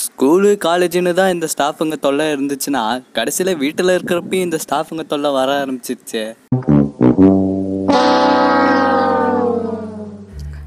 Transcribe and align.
School 0.00 0.50
காலேஜுன்னு 0.64 1.12
தான் 1.18 1.32
இந்த 1.34 1.46
ஸ்டாஃபுங்க 1.52 1.96
தொல்லை 2.04 2.24
இருந்துச்சுன்னா 2.32 2.82
கடைசியில் 3.16 3.58
வீட்டில் 3.62 3.92
இருக்கிறப்பையும் 3.94 4.46
இந்த 4.46 4.58
ஸ்டாஃபுங்க 4.64 5.04
தொல்லை 5.12 5.30
வர 5.36 5.50
ஆரம்பிச்சிருச்சு. 5.62 6.22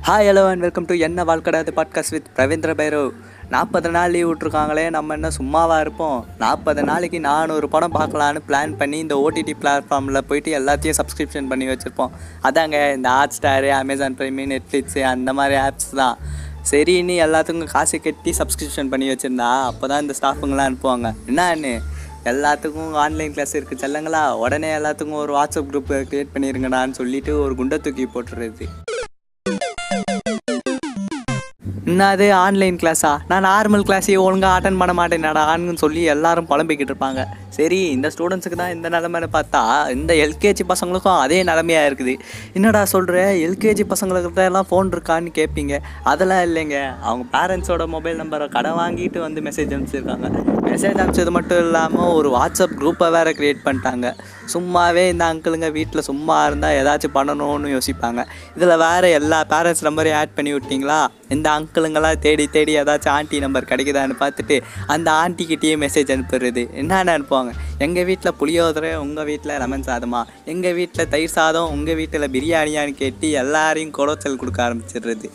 Hi 0.07 0.27
hello 0.29 0.43
and 0.51 0.63
welcome 0.65 0.87
to 0.89 0.95
என்ன 1.07 1.23
வாழ்க்கடாது 1.29 1.71
பாட்காஸ்ட் 1.77 2.15
வித் 2.15 2.29
ரவீந்திர 2.41 2.73
பைரவ். 2.79 3.11
நாற்பது 3.53 3.89
நாள் 3.95 4.11
லீவ் 4.15 4.29
விட்ருக்காங்களே 4.29 4.85
நம்ம 4.97 5.13
என்ன 5.17 5.29
சும்மாவாக 5.39 5.83
இருப்போம்? 5.85 6.19
நாற்பது 6.43 6.83
நாளைக்கு 6.89 7.19
நானூறு 7.29 7.67
படம் 7.73 7.97
பார்க்கலான்னு 7.99 8.41
பிளான் 8.49 8.77
பண்ணி 8.81 8.97
இந்த 9.05 9.15
ஓடிடி 9.25 9.55
பிளாட்ஃபார்மில் 9.63 10.27
போயிட்டு 10.29 10.51
எல்லாத்தையும் 10.59 10.99
சப்ஸ்கிரிப்ஷன் 11.01 11.49
பண்ணி 11.51 11.67
வச்சுருப்போம். 11.71 12.13
அதாங்க 12.49 12.77
இந்த 12.97 13.09
hot 13.17 13.37
star 13.39 13.69
Amazon 13.81 14.17
prime 14.19 14.45
Netflix 14.53 15.03
அந்த 15.15 15.33
மாதிரி 15.39 15.57
ஆப்ஸ் 15.67 15.93
தான். 16.01 16.17
சரின்னு 16.69 17.13
எல்லாத்துக்கும் 17.25 17.71
காசு 17.73 17.97
கட்டி 18.05 18.31
சப்ஸ்கிரிப்ஷன் 18.39 18.91
பண்ணி 18.91 19.07
வச்சுருந்தா 19.11 19.49
அப்போ 19.69 19.85
தான் 19.91 20.01
இந்த 20.03 20.13
ஸ்டாஃபுங்கெலாம் 20.19 20.69
அனுப்புவாங்க. 20.69 21.09
என்னன்னு 21.29 21.73
எல்லாத்துக்கும் 22.31 22.93
ஆன்லைன் 23.03 23.33
கிளாஸ் 23.35 23.55
இருக்குது 23.57 23.81
செல்லங்களா? 23.83 24.21
உடனே 24.43 24.69
எல்லாத்துக்கும் 24.79 25.21
ஒரு 25.23 25.33
வாட்ஸ்அப் 25.37 25.69
குரூப் 25.71 25.91
க்ரியேட் 26.11 26.33
பண்ணிடுங்கடான்னு 26.35 26.99
சொல்லிட்டு 27.01 27.33
ஒரு 27.45 27.55
குண்டை 27.61 27.79
தூக்கி 27.85 28.07
போட்டுறது. 28.15 28.67
என்னது 31.91 32.25
ஆன்லைன் 32.41 32.77
கிளாஸா 32.81 33.11
நான் 33.29 33.45
நார்மல் 33.51 33.85
கிளாஸையே 33.87 34.17
ஒழுங்காக 34.25 34.57
அட்டன் 34.57 34.77
பண்ண 34.81 34.93
மாட்டேன்டான்னு 34.99 35.81
சொல்லி 35.83 36.01
எல்லாரும் 36.13 36.49
புலம்பிக்கிட்டு 36.51 36.91
இருப்பாங்க. 36.93 37.21
சரி 37.57 37.79
இந்த 37.95 38.07
ஸ்டூடெண்ட்ஸுக்கு 38.13 38.59
தான் 38.61 38.73
இந்த 38.75 38.87
நிலமைன்னு 38.95 39.29
பார்த்தா 39.37 39.61
இந்த 39.95 40.11
எல்கேஜி 40.25 40.63
பசங்களுக்கும் 40.71 41.19
அதே 41.23 41.39
நிலமையாக 41.49 41.89
இருக்குது. 41.89 42.13
என்னடா 42.57 42.83
சொல்கிற 42.93 43.25
எல்கேஜி 43.47 43.85
பசங்களுக்கு 43.93 44.47
எல்லாம் 44.49 44.69
ஃபோன் 44.69 44.93
இருக்கான்னு 44.95 45.31
கேட்பீங்க 45.39 45.75
அதெல்லாம் 46.13 46.43
இல்லைங்க. 46.49 46.77
அவங்க 47.07 47.25
பேரண்ட்ஸோட 47.35 47.87
மொபைல் 47.95 48.21
நம்பரை 48.23 48.47
கடை 48.57 48.73
வாங்கிட்டு 48.81 49.21
வந்து 49.27 49.41
மெசேஜ் 49.49 49.75
அனுப்பிச்சிருக்காங்க. 49.77 50.29
மெசேஜ் 50.71 50.99
அனுப்பிச்சது 51.01 51.31
மட்டும் 51.35 51.61
இல்லாமல் 51.63 52.11
ஒரு 52.17 52.29
வாட்ஸ்அப் 52.35 52.75
குரூப்பை 52.81 53.07
வேறு 53.15 53.31
க்ரியேட் 53.37 53.63
பண்ணிட்டாங்க. 53.65 54.07
சும்மாவே 54.53 55.03
இந்த 55.13 55.23
அங்கிளுங்க 55.31 55.67
வீட்டில் 55.77 56.05
சும்மா 56.09 56.37
இருந்தால் 56.47 56.75
ஏதாச்சும் 56.81 57.13
பண்ணணும்னு 57.17 57.71
யோசிப்பாங்க. 57.75 58.21
இதில் 58.57 58.81
வேறு 58.83 59.09
எல்லா 59.19 59.39
பேரண்ட்ஸ் 59.53 59.85
நம்பரையும் 59.87 60.19
ஆட் 60.19 60.35
பண்ணி 60.37 60.51
விட்டிங்களா? 60.55 60.99
இந்த 61.35 61.47
அங்கிளுங்கெல்லாம் 61.57 62.21
தேடி 62.25 62.45
தேடி 62.55 62.73
ஏதாச்சும் 62.81 63.13
ஆண்டி 63.15 63.39
நம்பர் 63.45 63.69
கிடைக்குதான்னு 63.71 64.15
பார்த்துட்டு 64.23 64.57
அந்த 64.95 65.09
ஆண்டிக்கிட்டேயே 65.23 65.75
மெசேஜ் 65.83 66.13
அனுப்புறது 66.15 66.63
என்னென்ன 66.81 67.17
அனுப்புவாங்க? 67.17 67.53
எங்கள் 67.87 68.07
வீட்டில் 68.11 68.37
புளியோதரை 68.41 68.93
உங்கள் 69.05 69.27
வீட்டில் 69.31 69.57
லெமன் 69.63 69.87
சாதமா? 69.89 70.23
எங்கள் 70.53 70.77
வீட்டில் 70.79 71.11
தயிர் 71.15 71.35
சாதம் 71.37 71.73
உங்கள் 71.75 71.99
வீட்டில் 72.01 72.31
பிரியாணியான்னு 72.37 72.95
கேட்டு 73.03 73.29
எல்லாரையும் 73.43 73.95
குடைச்சல் 73.99 74.41
கொடுக்க 74.43 74.61
ஆரம்பிச்சிடுறது. 74.67 75.29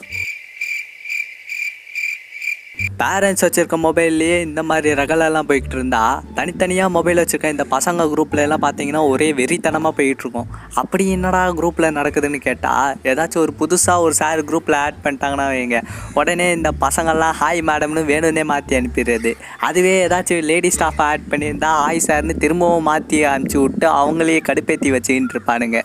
பேரண்ட்ஸ் 3.01 3.45
வச்சுருக்க 3.45 3.77
மொபைல்லையே 3.87 4.37
இந்த 4.47 4.61
மாதிரி 4.69 4.89
ரகலெல்லாம் 5.01 5.49
போய்கிட்டு 5.49 5.77
இருந்தா 5.79 6.03
தனித்தனியாக 6.37 6.91
மொபைல் 6.95 7.21
வச்சுருக்க 7.21 7.49
இந்த 7.55 7.65
பசங்க 7.75 8.07
குரூப்பில் 8.13 8.43
எல்லாம் 8.45 8.63
பார்த்தீங்கன்னா 8.65 9.03
ஒரே 9.13 9.29
வெறித்தனமாக 9.41 9.93
போயிட்டுருக்கோம். 9.99 10.49
அப்படி 10.83 11.05
என்னடா 11.17 11.43
குரூப்பில் 11.59 11.89
நடக்குதுன்னு 11.99 12.41
கேட்டால் 12.47 12.95
ஏதாச்சும் 13.11 13.43
ஒரு 13.45 13.55
புதுசாக 13.61 14.05
ஒரு 14.07 14.17
சார் 14.21 14.43
குரூப்பில் 14.51 14.79
ஆட் 14.85 15.03
பண்ணிட்டாங்கன்னா 15.05 15.47
வைங்க 15.53 15.81
உடனே 16.21 16.47
இந்த 16.59 16.73
பசங்கள்லாம் 16.85 17.37
ஹாய் 17.43 17.63
மேடம்னு 17.71 18.05
வேணும்னே 18.13 18.47
மாற்றி 18.53 18.79
அனுப்பிடுறது. 18.81 19.33
அதுவே 19.69 19.95
ஏதாச்சும் 20.07 20.49
லேடி 20.53 20.73
ஸ்டாஃப் 20.79 21.05
ஆட் 21.11 21.29
பண்ணியிருந்தா 21.35 21.73
ஹாய் 21.83 22.05
சார்னு 22.09 22.41
திரும்பவும் 22.47 22.89
மாற்றி 22.91 23.21
அனுப்பிச்சி 23.35 23.61
விட்டு 23.67 23.89
அவங்களையே 24.01 24.43
கடுப்பேற்றி 24.51 24.97
வச்சுக்கிட்டு 24.97 25.37
இருப்பானுங்க. 25.39 25.81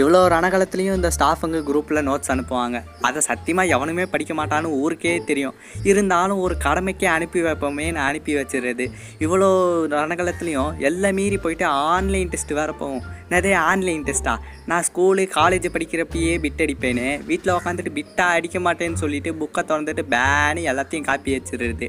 இவ்வளோ 0.00 0.18
ரணகலத்துலேயும் 0.32 0.96
இந்த 0.98 1.10
ஸ்டாஃபுங்க 1.16 1.58
குரூப்பில் 1.68 2.00
நோட்ஸ் 2.08 2.30
அனுப்புவாங்க. 2.32 2.78
அதை 3.08 3.20
சத்தியமாக 3.26 3.72
எவனுமே 3.76 4.04
படிக்க 4.14 4.32
மாட்டான்னு 4.34 4.70
ஊருக்கே 4.80 5.12
தெரியும். 5.30 5.54
இருந்தாலும் 5.90 6.40
ஒரு 6.46 6.54
கடமைக்கே 6.64 7.08
அனுப்பி 7.14 7.40
வைப்போமே 7.46 7.86
நான் 7.96 8.08
அனுப்பி 8.10 8.32
வச்சிடுறது. 8.38 8.86
இவ்வளோ 9.24 9.48
ரணகலத்துலேயும் 9.94 10.72
எல்லாம் 10.88 11.16
மீறி 11.20 11.38
போயிட்டு 11.44 11.66
ஆன்லைன் 11.94 12.32
டெஸ்ட் 12.34 12.52
வேறு 12.58 12.74
போகும். 12.82 13.06
நிறைய 13.34 13.54
ஆன்லைன் 13.70 14.04
டெஸ்ட்டா 14.10 14.34
நான் 14.70 14.86
ஸ்கூலு 14.88 15.26
காலேஜ் 15.38 15.72
படிக்கிறப்பயே 15.76 16.34
பிட் 16.44 16.62
அடிப்பேனே. 16.66 17.08
வீட்டில் 17.30 17.56
உக்காந்துட்டு 17.56 17.96
பிட்டாக 17.98 18.36
அடிக்க 18.38 18.58
மாட்டேன்னு 18.68 19.02
சொல்லிட்டு 19.04 19.32
புக்கை 19.40 19.64
திறந்துட்டு 19.72 20.04
பேனு 20.14 20.68
எல்லாத்தையும் 20.72 21.08
காப்பி 21.10 21.32
வச்சிடுறது 21.38 21.88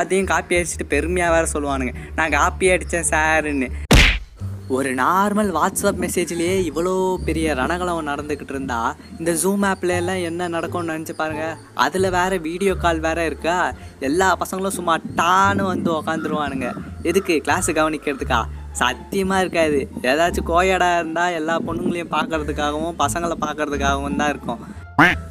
அதையும் 0.00 0.32
காப்பி 0.34 0.54
அடிச்சுட்டு 0.58 0.92
பெருமையாக 0.96 1.32
வேறு 1.36 1.54
சொல்லுவானுங்க. 1.54 1.94
நான் 2.18 2.36
காப்பி 2.40 2.66
அடித்தேன் 2.74 3.10
சாருன்னு 3.14 3.68
ஒரு 4.76 4.90
நார்மல் 5.00 5.50
வாட்ஸ்அப் 5.56 5.98
மெசேஜ்லேயே 6.02 6.54
இவ்வளோ 6.68 6.92
பெரிய 7.26 7.54
ரணகலம் 7.58 8.08
நடந்துக்கிட்டு 8.10 8.54
இருந்தா 8.54 8.78
இந்த 9.18 9.32
ஜூம் 9.42 9.64
ஆப்ல 9.70 9.96
எல்லாம் 10.00 10.20
என்ன 10.28 10.48
நடக்கும்னு 10.54 10.94
நினச்சி 10.94 11.14
பாருங்க. 11.18 11.46
அதில் 11.84 12.08
வேற 12.16 12.36
வீடியோ 12.46 12.74
கால் 12.84 13.00
வேற 13.06 13.24
இருக்கா? 13.30 13.56
எல்லா 14.08 14.28
பசங்களும் 14.42 14.76
சும்மா 14.78 14.94
டான்னு 15.20 15.64
வந்து 15.72 15.90
உக்காந்துருவானுங்க. 15.98 16.70
எதுக்கு 17.10 17.36
கிளாஸ் 17.48 17.68
கவனிக்கிறதுக்கா? 17.78 18.40
சத்தியமாக 18.82 19.42
இருக்காது. 19.44 19.80
ஏதாச்சும் 20.12 20.48
கோயடாக 20.52 21.00
இருந்தால் 21.00 21.36
எல்லா 21.40 21.56
பொண்ணுங்களையும் 21.66 22.14
பார்க்கறதுக்காகவும் 22.16 22.96
பசங்களை 23.04 23.38
பார்க்கறதுக்காகவும் 23.44 24.20
தான் 24.22 24.32
இருக்கும். 24.34 24.62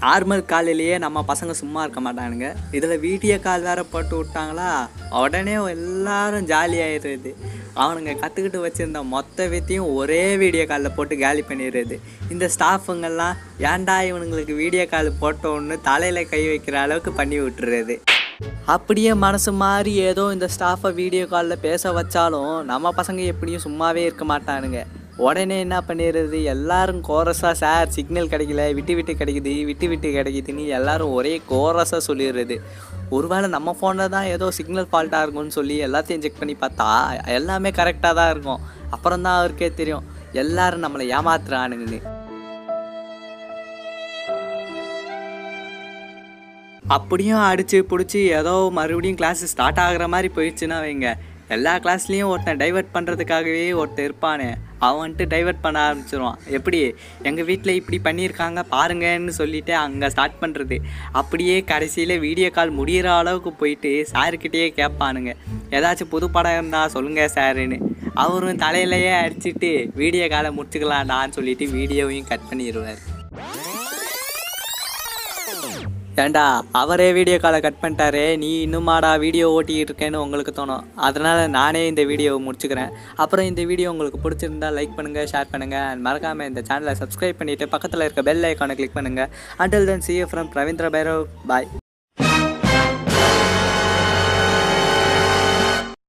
நார்மல் 0.06 0.46
காலையிலேயே 0.52 0.96
நம்ம 1.06 1.20
பசங்க 1.32 1.52
சும்மா 1.62 1.82
இருக்க 1.84 2.00
மாட்டானுங்க. 2.06 2.48
இதில் 2.78 3.02
வீடியோ 3.08 3.36
கால் 3.48 3.68
வேற 3.70 3.82
போட்டு 3.96 4.16
விட்டாங்களா? 4.20 4.72
உடனே 5.24 5.58
எல்லாரும் 5.76 6.48
ஜாலி 6.54 6.80
அவனுங்க 7.76 8.14
கற்றுக்கிட்டு 8.22 8.60
வச்சுருந்த 8.66 9.02
மொத்த 9.16 9.48
வித்தையும் 9.48 9.90
ஒரே 10.00 10.24
வீடியோ 10.44 10.66
காலில் 10.66 10.96
போட்டு 10.96 11.18
காலி 11.18 11.44
பண்ணிடுறது. 11.50 11.98
இந்த 12.34 12.50
ஸ்டாஃபுங்கெல்லாம் 12.56 13.38
ஏன்டா 13.72 13.98
இவனுங்களுக்கு 14.10 14.56
வீடியோ 14.64 14.86
கால் 14.94 15.12
போட்டோன்னு 15.22 15.78
தலையில் 15.90 16.30
கை 16.34 16.42
வைக்கிற 16.48 16.78
அளவுக்கு 16.86 17.14
பண்ணி 17.20 17.40
விட்டுறது. 17.40 17.98
அப்படியே 18.74 19.12
மனசு 19.26 19.52
மாதிரி 19.64 19.92
ஏதோ 20.10 20.24
இந்த 20.36 20.48
ஸ்டாஃபை 20.56 20.90
வீடியோ 21.02 21.26
காலில் 21.34 21.64
பேச 21.68 21.92
வச்சாலும் 22.00 22.54
நம்ம 22.72 22.92
பசங்க 23.00 23.24
எப்படியும் 23.34 23.66
சும்மாவே 23.68 24.04
இருக்க 24.08 24.26
மாட்டானுங்க. 24.34 24.82
உடனே 25.18 25.56
என்ன 25.64 25.78
பண்ணிடுறது? 25.88 26.38
எல்லாரும் 26.54 27.02
கோரஸாக 27.08 27.56
சார் 27.62 27.92
சிக்னல் 27.96 28.30
கிடைக்கல 28.34 28.66
விட்டு 28.78 28.94
விட்டு 28.98 29.14
கிடைக்குது 29.20 29.54
விட்டு 29.70 29.88
விட்டு 29.92 30.10
கிடைக்குதுன்னு 30.18 30.66
எல்லாரும் 30.78 31.12
ஒரே 31.18 31.34
கோரஸாக 31.50 32.02
சொல்லிடுறது. 32.08 32.56
ஒருவேளை 33.16 33.48
நம்ம 33.56 33.76
ஃபோனில் 33.80 34.14
தான் 34.16 34.30
ஏதோ 34.36 34.48
சிக்னல் 34.58 34.90
ஃபால்ட்டாக 34.92 35.24
இருக்கும்னு 35.24 35.58
சொல்லி 35.58 35.76
எல்லாத்தையும் 35.88 36.24
செக் 36.26 36.40
பண்ணி 36.40 36.56
பார்த்தா 36.64 36.88
எல்லாமே 37.38 37.72
கரெக்டாக 37.80 38.14
தான் 38.20 38.32
இருக்கும். 38.34 38.64
அப்புறம் 38.98 39.26
தான் 39.28 39.38
அவருக்கே 39.40 39.70
தெரியும். 39.82 40.08
எல்லாரும் 40.44 40.86
நம்மளை 40.86 41.08
ஏமாத்துறானுங்கன்னு. 41.18 42.02
அப்படியும் 46.96 47.44
அடித்து 47.50 47.78
பிடிச்சி 47.92 48.22
ஏதோ 48.40 48.54
மறுபடியும் 48.78 49.20
கிளாஸ் 49.20 49.44
ஸ்டார்ட் 49.52 49.84
ஆகுற 49.84 50.06
மாதிரி 50.14 50.30
போயிடுச்சுன்னா 50.38 50.80
வைங்க. 50.86 51.10
எல்லா 51.56 51.76
கிளாஸ்லேயும் 51.84 52.32
ஒருத்தன் 52.34 52.62
டைவர்ட் 52.62 52.94
பண்ணுறதுக்காகவே 52.96 53.64
ஒருத்தன் 53.82 54.08
இருப்பானே. 54.10 54.52
அவன் 54.86 55.02
வந்துட்டு 55.04 55.26
டைவெர்ட் 55.34 55.64
பண்ண 55.66 55.78
ஆரம்பிச்சிருவான். 55.88 56.40
எப்படி? 56.58 56.80
எங்கள் 57.30 57.48
வீட்டில் 57.50 57.78
இப்படி 57.80 58.00
பண்ணியிருக்காங்க 58.08 58.64
பாருங்கன்னு 58.76 59.34
சொல்லிட்டு 59.40 59.76
அங்கே 59.86 60.10
ஸ்டார்ட் 60.16 60.42
பண்ணுறது 60.44 60.78
அப்படியே 61.22 61.58
கடைசியில் 61.72 62.16
வீடியோ 62.28 62.50
கால் 62.58 62.78
முடிகிற 62.80 63.10
அளவுக்கு 63.22 63.54
போயிட்டு 63.62 63.94
சாருக்கிட்டேயே 64.14 64.70
கேட்பானுங்க. 64.82 65.34
ஏதாச்சும் 65.78 66.14
புது 66.16 66.30
படம் 66.38 66.58
இருந்தால் 66.60 66.94
சொல்லுங்கள் 66.98 67.34
சாருன்னு. 67.38 67.80
அவரும் 68.24 68.62
தலையிலையே 68.66 69.14
அடிச்சுட்டு 69.24 69.72
வீடியோ 70.02 70.28
காலை 70.36 70.52
முடிச்சுக்கலாம்டான்னு 70.58 71.38
சொல்லிட்டு 71.40 71.68
வீடியோவையும் 71.78 72.30
கட் 72.34 72.50
பண்ணிடுவார் 72.52 73.02
ஏண்டா 76.22 76.44
அவரே 76.80 77.08
வீடியோ 77.18 77.38
காலை 77.44 77.60
கட் 77.66 77.82
பண்ணிட்டாரே 77.82 78.24
நீ 78.42 78.50
இன்னுமாடா 78.66 79.12
வீடியோ 79.24 79.46
ஓட்டிக்கிட்டு 79.58 79.92
இருக்கேன்னு 79.92 80.24
உங்களுக்கு 80.26 80.54
தோணும். 80.60 80.88
அதனால் 81.08 81.42
நானே 81.58 81.84
இந்த 81.92 82.04
வீடியோவை 82.12 82.40
முடிச்சுக்கிறேன். 82.48 82.92
அப்புறம் 83.24 83.50
இந்த 83.52 83.64
வீடியோ 83.72 83.92
உங்களுக்கு 83.94 84.24
பிடிச்சிருந்தா 84.26 84.72
லைக் 84.78 84.98
பண்ணுங்கள் 84.98 85.30
ஷேர் 85.34 85.52
பண்ணுங்கள் 85.54 85.88
அண்ட் 85.92 86.06
மறக்காமல் 86.08 86.50
இந்த 86.52 86.64
சேனலை 86.72 86.96
சப்ஸ்கிரைப் 87.04 87.40
பண்ணிவிட்டு 87.42 87.72
பக்கத்தில் 87.76 88.06
இருக்க 88.08 88.24
பெல் 88.30 88.50
ஐக்கானை 88.52 88.78
கிளிக் 88.82 88.98
பண்ணுங்கள் 88.98 89.32
until 89.66 89.90
then 89.92 90.06
see 90.10 90.18
from 90.34 90.52
Ravindra 90.62 90.90
Bhairav 90.98 91.24
bye 91.52 91.72